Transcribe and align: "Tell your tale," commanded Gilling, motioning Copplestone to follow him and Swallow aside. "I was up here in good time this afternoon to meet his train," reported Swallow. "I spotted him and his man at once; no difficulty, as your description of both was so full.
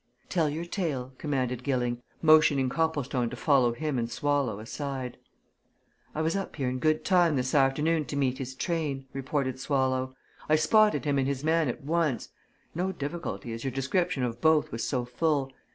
"Tell 0.29 0.49
your 0.49 0.65
tale," 0.65 1.13
commanded 1.19 1.63
Gilling, 1.63 2.01
motioning 2.23 2.69
Copplestone 2.69 3.29
to 3.29 3.35
follow 3.35 3.73
him 3.73 3.99
and 3.99 4.09
Swallow 4.09 4.57
aside. 4.59 5.17
"I 6.15 6.23
was 6.23 6.35
up 6.35 6.55
here 6.55 6.67
in 6.69 6.79
good 6.79 7.05
time 7.05 7.35
this 7.35 7.53
afternoon 7.53 8.05
to 8.05 8.15
meet 8.15 8.39
his 8.39 8.55
train," 8.55 9.05
reported 9.13 9.59
Swallow. 9.59 10.15
"I 10.49 10.55
spotted 10.55 11.05
him 11.05 11.19
and 11.19 11.27
his 11.27 11.43
man 11.43 11.67
at 11.67 11.83
once; 11.83 12.29
no 12.73 12.91
difficulty, 12.91 13.53
as 13.53 13.63
your 13.63 13.69
description 13.69 14.23
of 14.23 14.41
both 14.41 14.71
was 14.71 14.87
so 14.87 15.05
full. 15.05 15.53